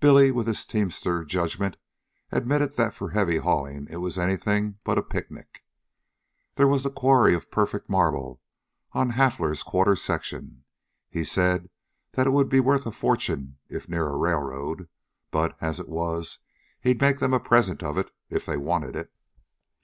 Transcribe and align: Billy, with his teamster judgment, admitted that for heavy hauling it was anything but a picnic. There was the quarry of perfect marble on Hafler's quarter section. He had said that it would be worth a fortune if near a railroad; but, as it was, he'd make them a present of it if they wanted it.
Billy, 0.00 0.32
with 0.32 0.48
his 0.48 0.66
teamster 0.66 1.24
judgment, 1.24 1.76
admitted 2.32 2.74
that 2.76 2.92
for 2.92 3.10
heavy 3.10 3.36
hauling 3.36 3.86
it 3.88 3.98
was 3.98 4.18
anything 4.18 4.80
but 4.82 4.98
a 4.98 5.00
picnic. 5.00 5.62
There 6.56 6.66
was 6.66 6.82
the 6.82 6.90
quarry 6.90 7.34
of 7.36 7.52
perfect 7.52 7.88
marble 7.88 8.42
on 8.94 9.10
Hafler's 9.10 9.62
quarter 9.62 9.94
section. 9.94 10.64
He 11.08 11.20
had 11.20 11.28
said 11.28 11.70
that 12.14 12.26
it 12.26 12.30
would 12.30 12.48
be 12.48 12.58
worth 12.58 12.84
a 12.84 12.90
fortune 12.90 13.58
if 13.68 13.88
near 13.88 14.08
a 14.08 14.16
railroad; 14.16 14.88
but, 15.30 15.56
as 15.60 15.78
it 15.78 15.88
was, 15.88 16.40
he'd 16.80 17.00
make 17.00 17.20
them 17.20 17.32
a 17.32 17.38
present 17.38 17.80
of 17.80 17.96
it 17.96 18.10
if 18.28 18.44
they 18.44 18.56
wanted 18.56 18.96
it. 18.96 19.12